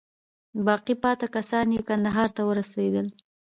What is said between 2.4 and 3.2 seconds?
ورسېدل.